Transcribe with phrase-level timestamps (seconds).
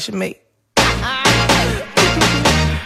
[0.00, 0.34] Worship me.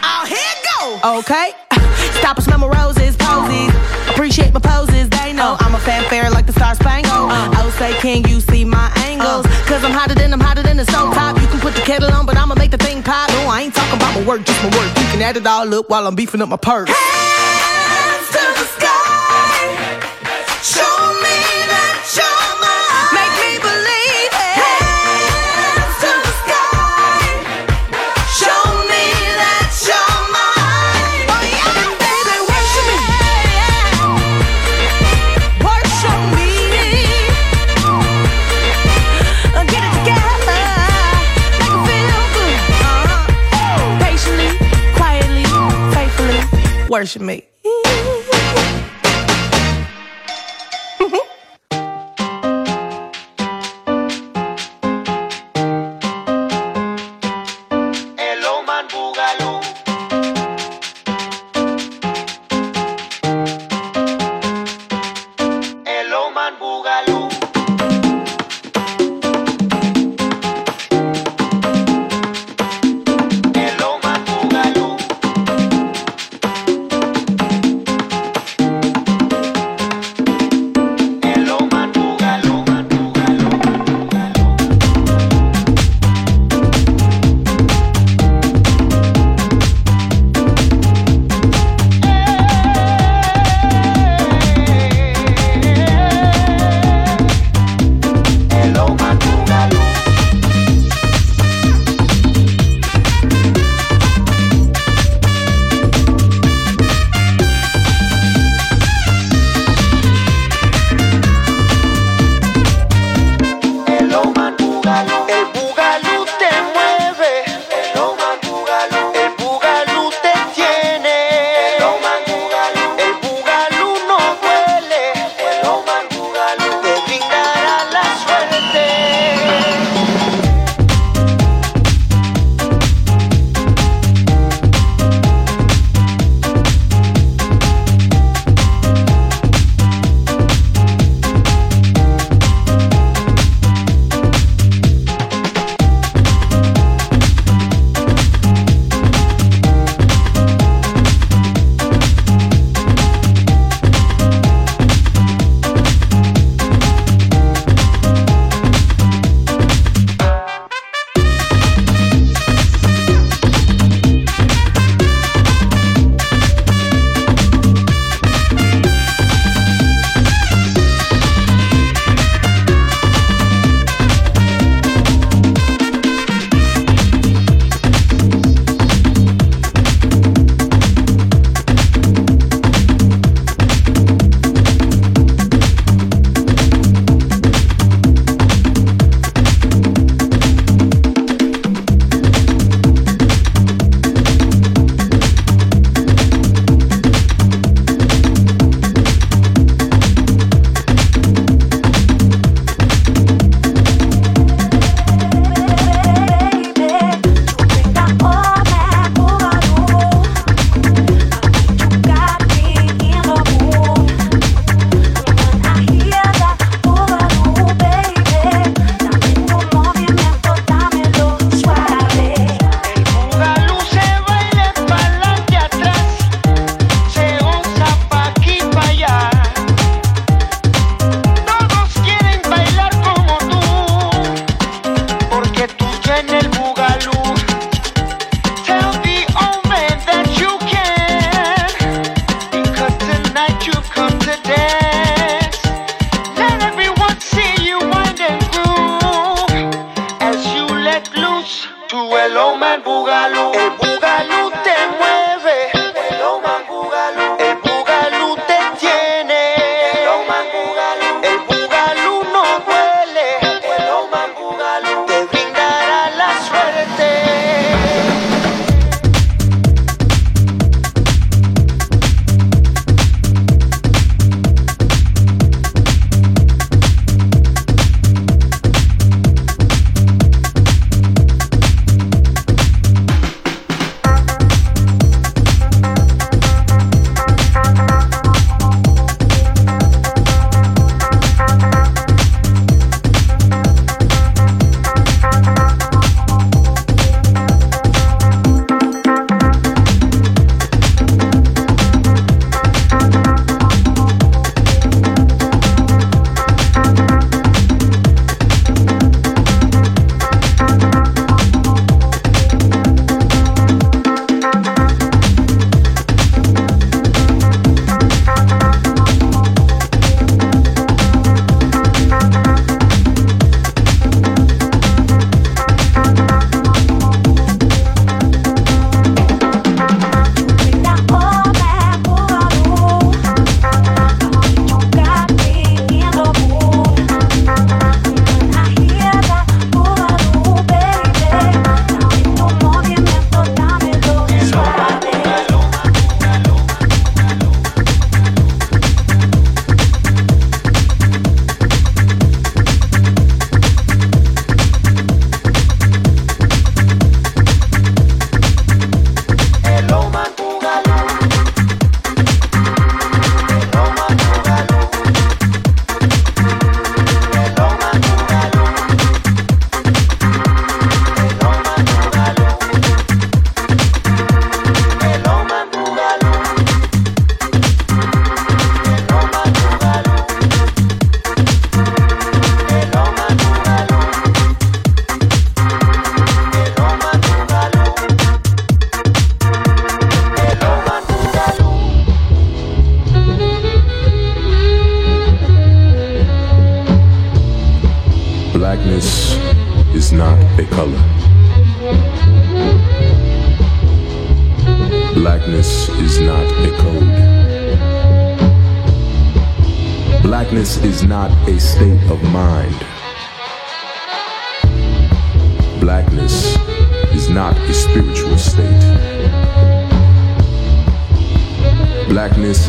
[0.03, 0.99] Oh, here go.
[1.19, 1.53] Okay.
[2.19, 3.73] Stop and smell my roses, posies.
[4.09, 5.57] Appreciate my poses, they know uh.
[5.61, 7.13] I'm a fanfare like the Star Spangled.
[7.13, 9.45] Oh, say, can you see my angles?
[9.45, 9.65] Uh.
[9.65, 11.39] Cause I'm hotter than I'm hotter than the stove top.
[11.39, 13.29] You can put the kettle on, but I'ma make the thing pop.
[13.29, 14.89] No, I ain't talking about my work, just my work.
[14.97, 16.89] You can add it all up while I'm beefing up my purse.
[16.89, 17.34] Hands
[46.95, 47.43] Worship me.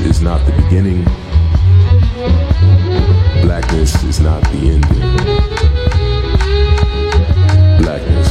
[0.05, 1.03] Is not the beginning.
[3.43, 5.03] Blackness is not the ending.
[7.83, 8.29] Blackness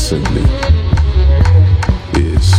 [0.00, 0.42] simply
[2.14, 2.50] is.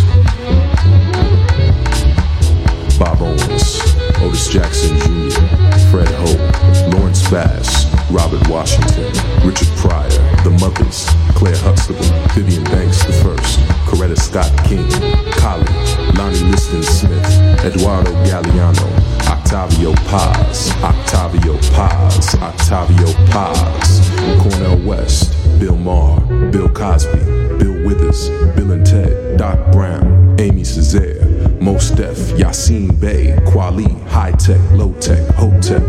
[2.99, 3.82] Bob Owens,
[4.22, 5.32] Otis Jackson Jr.,
[5.89, 9.11] Fred Hope, Lawrence Bass, Robert Washington,
[9.47, 10.09] Richard Pryor,
[10.43, 12.03] The Mothers, Claire Huxtable,
[12.34, 13.36] Vivian Banks I,
[13.86, 14.89] Coretta Scott King,
[15.32, 18.88] Collie, Lonnie Liston Smith, Eduardo Galeano,
[19.30, 24.01] Octavio Paz, Octavio Paz, Octavio Paz,
[24.41, 26.20] Cornel West, Bill Maher,
[26.51, 27.20] Bill Cosby,
[27.59, 31.22] Bill Withers, Bill and Ted, Doc Brown, Aimé Césaire,
[31.61, 35.84] Mos Def, Yasiin Bey, Kweli, Hi-Tek, Low Tech, Hotep,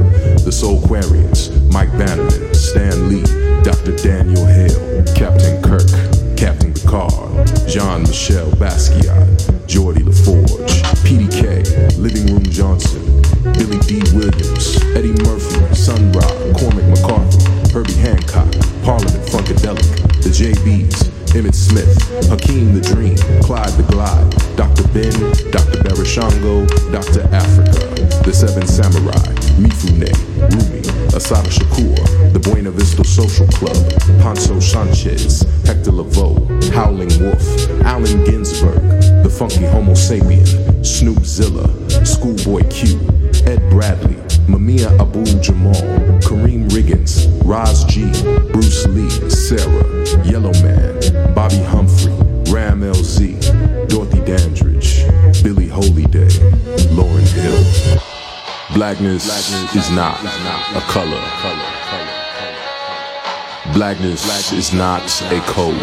[0.44, 3.22] The Soulquarians, Mike Bannerman, Stan Lee,
[3.62, 3.96] Dr.
[3.96, 5.88] Daniel Hale, Captain Kirk,
[6.36, 9.37] Captain Picard, Jean Michel Basquiat,
[11.98, 13.02] Living Room Johnson,
[13.54, 16.22] Billy Dee Williams, Eddie Murphy, Sun Ra,
[16.54, 17.42] Cormac McCarthy,
[17.72, 18.46] Herbie Hancock,
[18.84, 21.90] Parliament Funkadelic, The JBs, Emmitt Smith,
[22.30, 24.86] Hakeem the Dream, Clyde the Glide, Dr.
[24.94, 25.12] Ben,
[25.50, 25.82] Dr.
[25.82, 27.22] Barashango, Dr.
[27.34, 27.82] Africa,
[28.22, 30.14] The Seven Samurai, Mifune,
[30.54, 30.80] Rumi,
[31.14, 33.76] Assata Shakur, The Buena Vista Social Club,
[34.22, 38.82] Poncho Sanchez, Hector Lavoe, Howling Wolf, Allen Ginsberg,
[39.22, 40.46] The Funky Homo Sapien,
[40.84, 41.68] Snoop Zilla,
[42.04, 42.98] Schoolboy Q,
[43.46, 45.74] Ed Bradley, Mamiya Abu Jamal,
[46.20, 48.10] Karriem Riggins, Roz G,
[48.52, 52.12] Bruce Lee, Sarah, Yellow Man, Bobby Humphrey,
[52.52, 53.38] Rammellzee,
[53.88, 55.04] Dorothy Dandridge,
[55.42, 56.28] Billie Holiday,
[56.94, 58.00] Lauryn Hill.
[58.74, 59.26] Blackness,
[59.74, 60.18] is not
[60.74, 61.22] a color.
[63.72, 65.76] Blackness is not a code.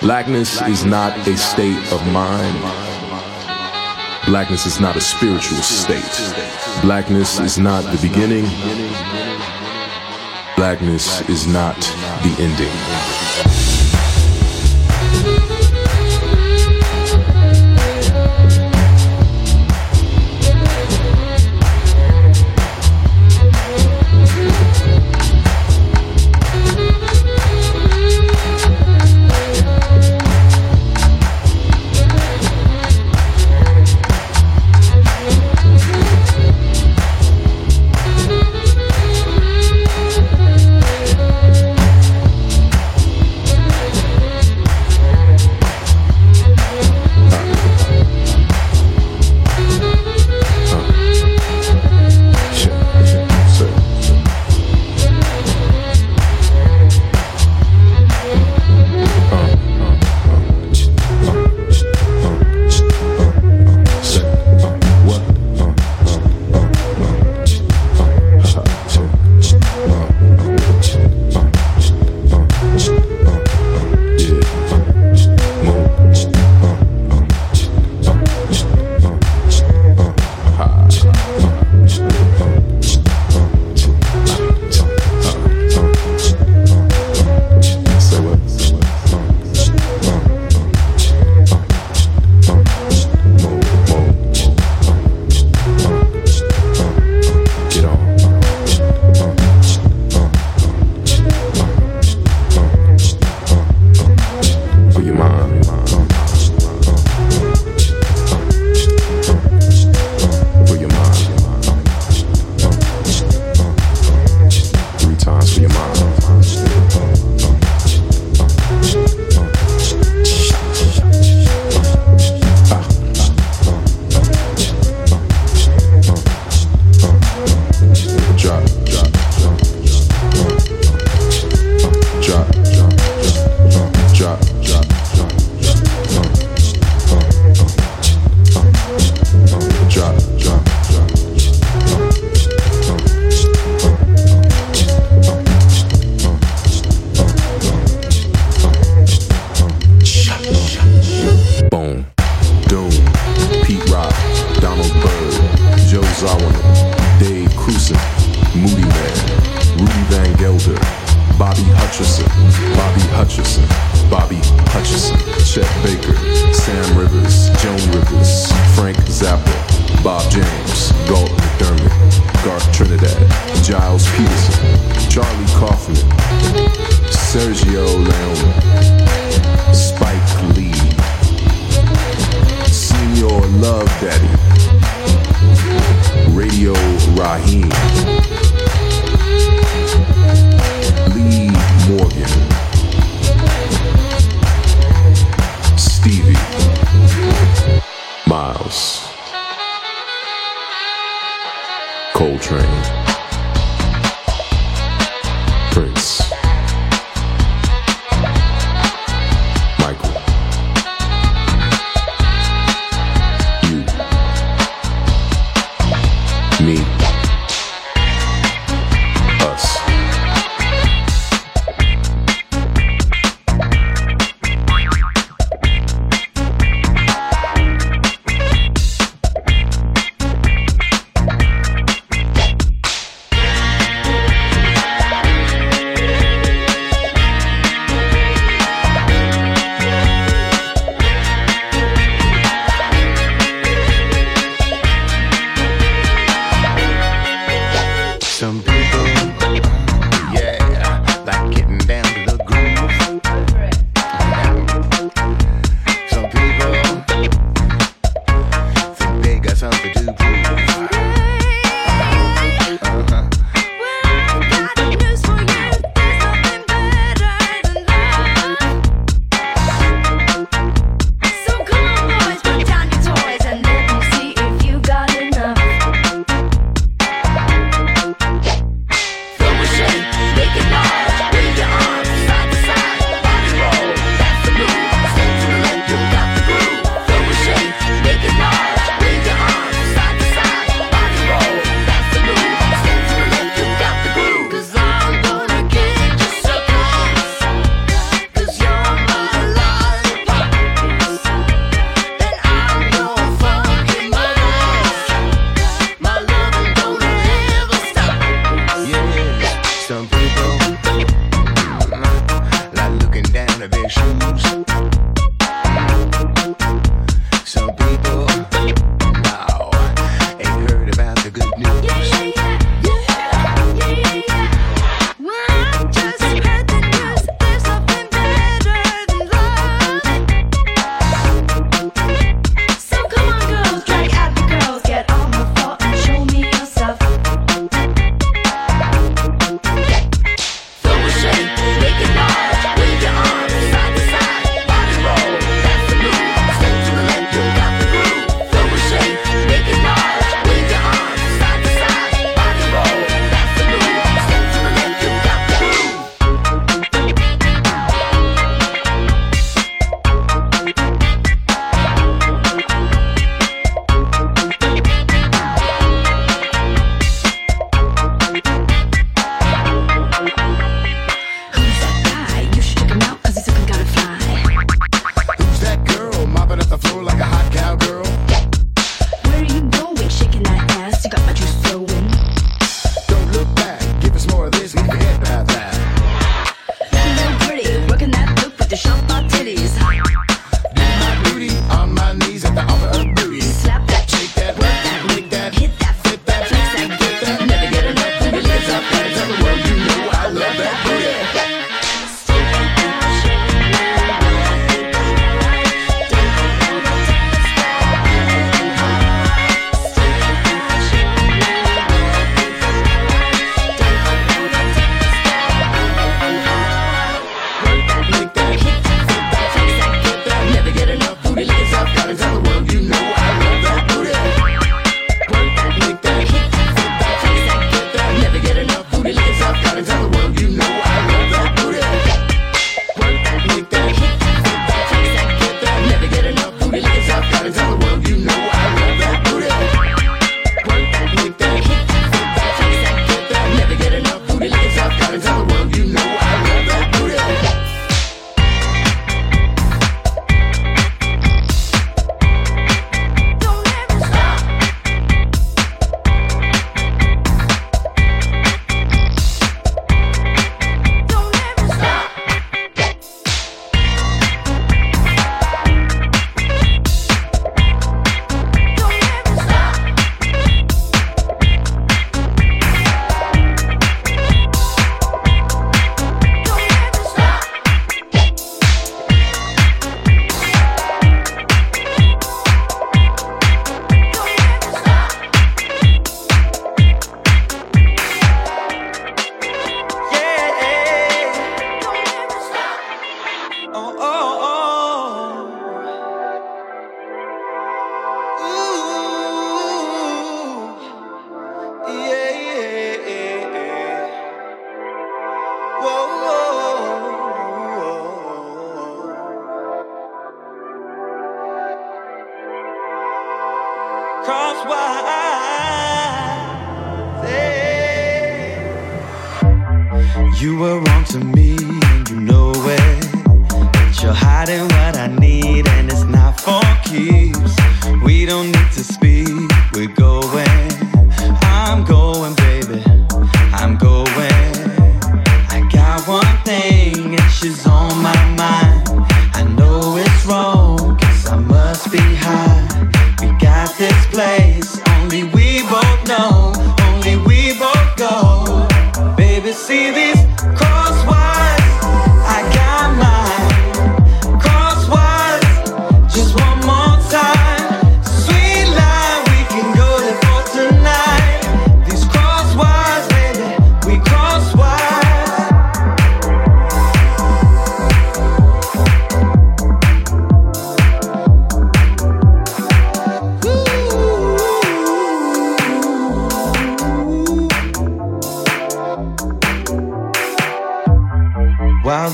[0.00, 2.91] Blackness is not a state of mind.
[4.26, 6.04] Blackness is not a spiritual state.
[6.80, 8.44] Blackness is not the beginning.
[10.56, 11.76] Blackness is not
[12.22, 13.61] the ending.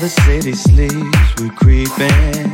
[0.09, 2.49] city sleeps, we're creeping.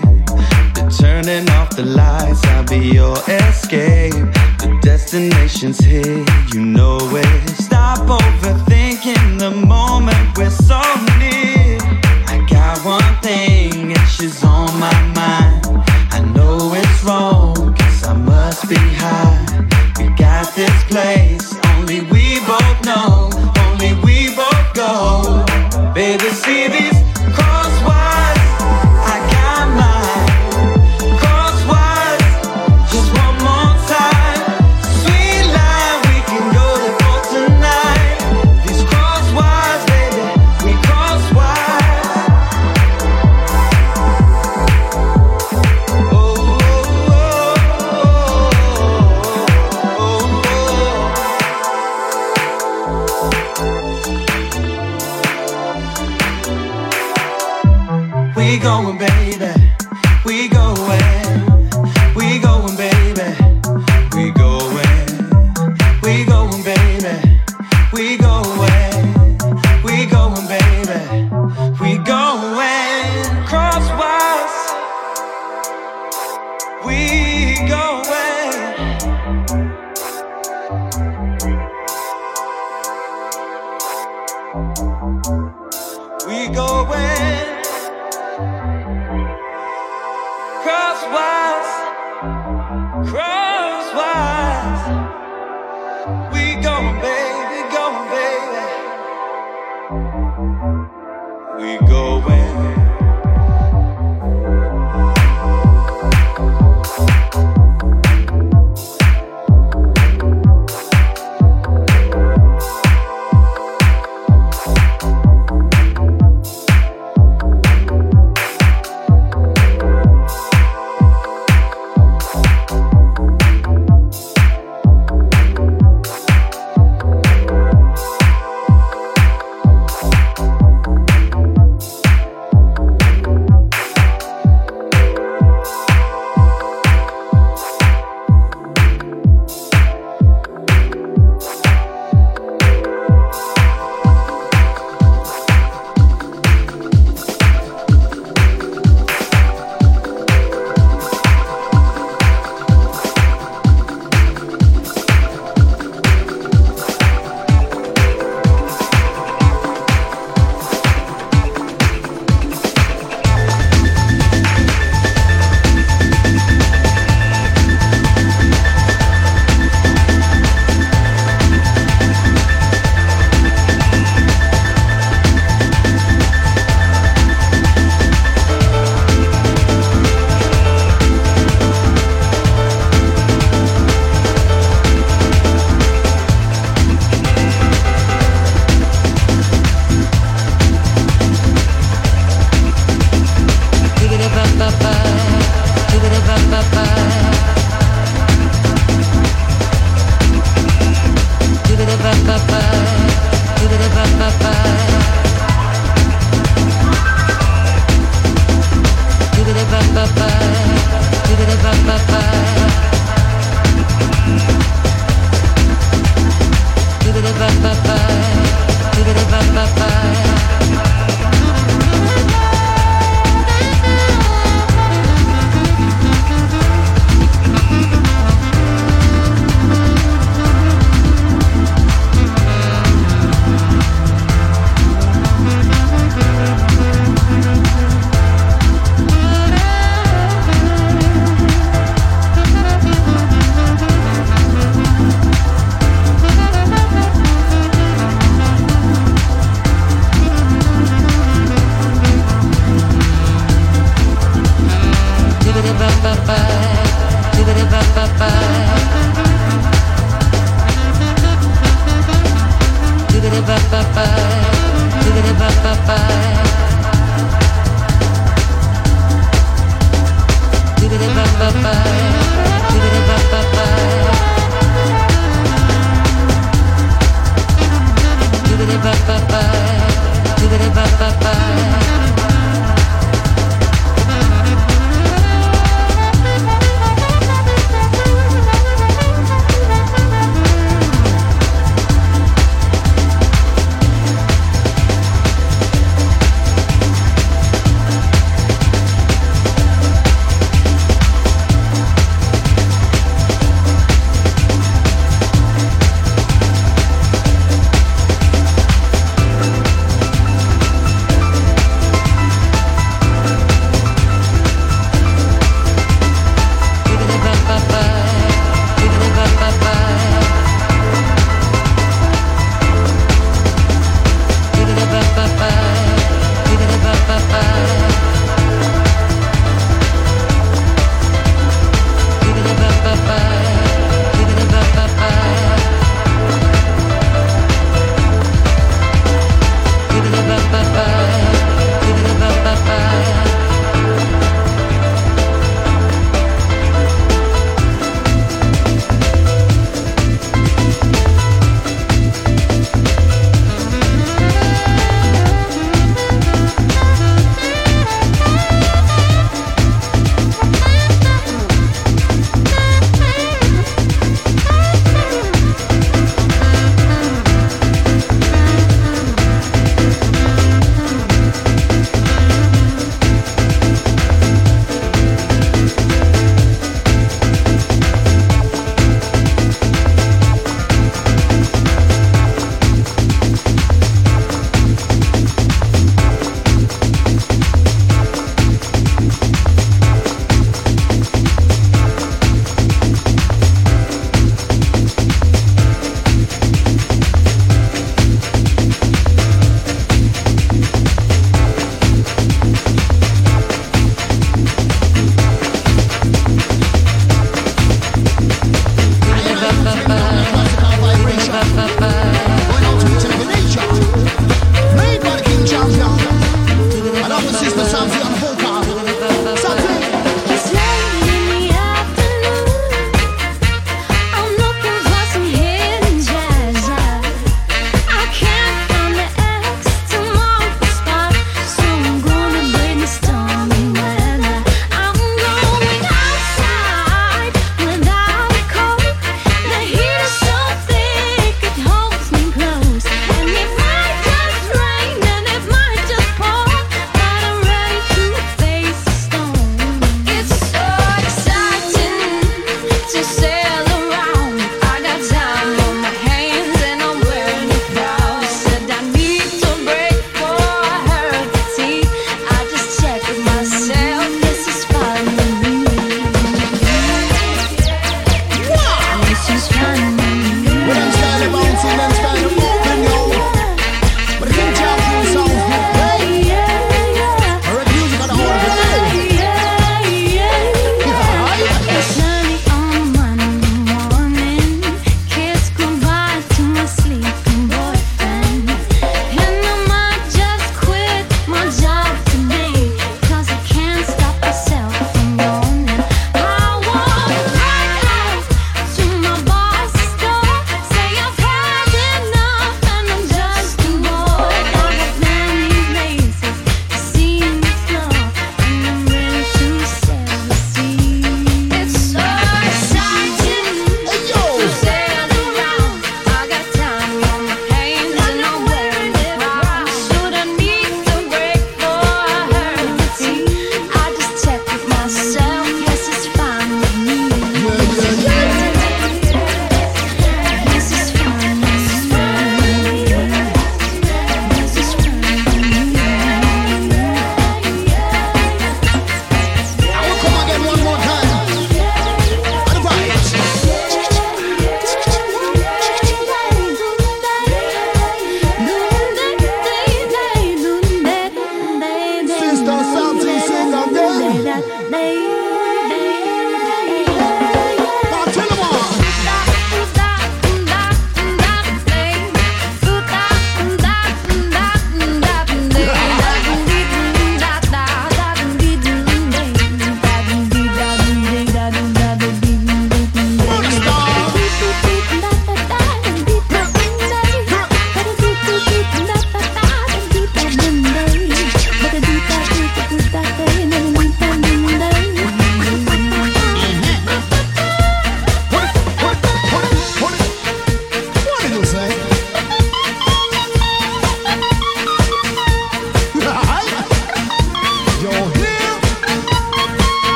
[0.73, 4.13] They're turning off the lights, I'll be your escape.
[4.59, 7.54] The destination's here, you know it.